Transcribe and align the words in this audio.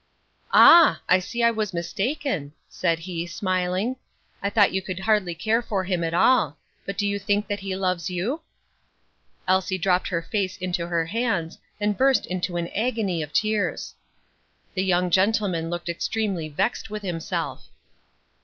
"Ah! 0.51 0.99
I 1.07 1.19
see 1.19 1.43
I 1.43 1.51
was 1.51 1.75
mistaken," 1.75 2.53
said 2.67 2.97
he, 2.97 3.27
smiling; 3.27 3.97
"I 4.41 4.49
thought 4.49 4.73
you 4.73 4.81
could 4.81 5.01
hardly 5.01 5.35
care 5.35 5.61
for 5.61 5.83
him 5.83 6.03
at 6.03 6.15
all; 6.15 6.57
but 6.87 6.97
do 6.97 7.05
you 7.05 7.19
think 7.19 7.47
that 7.47 7.59
he 7.59 7.75
loves 7.75 8.09
you?" 8.09 8.41
Elsie 9.47 9.77
dropped 9.77 10.07
her 10.07 10.23
face 10.23 10.57
into 10.57 10.87
her 10.87 11.05
hands, 11.05 11.59
and 11.79 11.99
burst 11.99 12.25
into 12.25 12.57
an 12.57 12.69
agony 12.69 13.21
of 13.21 13.31
tears. 13.31 13.93
The 14.73 14.83
young 14.83 15.11
gentleman 15.11 15.69
looked 15.69 15.87
extremely 15.87 16.49
vexed 16.49 16.89
with 16.89 17.03
himself. 17.03 17.67